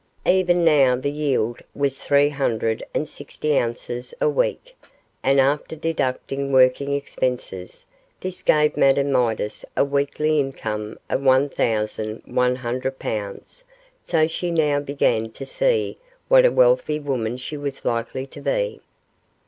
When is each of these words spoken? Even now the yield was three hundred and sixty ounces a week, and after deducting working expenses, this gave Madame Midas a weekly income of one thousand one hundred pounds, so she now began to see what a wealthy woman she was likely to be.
Even 0.25 0.65
now 0.65 0.95
the 0.95 1.11
yield 1.11 1.61
was 1.75 1.99
three 1.99 2.29
hundred 2.29 2.81
and 2.91 3.07
sixty 3.07 3.55
ounces 3.55 4.15
a 4.19 4.27
week, 4.27 4.75
and 5.21 5.39
after 5.39 5.75
deducting 5.75 6.51
working 6.51 6.91
expenses, 6.93 7.85
this 8.19 8.41
gave 8.41 8.75
Madame 8.75 9.11
Midas 9.11 9.63
a 9.77 9.85
weekly 9.85 10.39
income 10.39 10.97
of 11.07 11.21
one 11.21 11.49
thousand 11.49 12.23
one 12.25 12.55
hundred 12.55 12.97
pounds, 12.97 13.63
so 14.03 14.25
she 14.27 14.49
now 14.49 14.79
began 14.79 15.29
to 15.29 15.45
see 15.45 15.99
what 16.29 16.45
a 16.45 16.51
wealthy 16.51 16.99
woman 16.99 17.37
she 17.37 17.55
was 17.55 17.85
likely 17.85 18.25
to 18.25 18.41
be. 18.41 18.81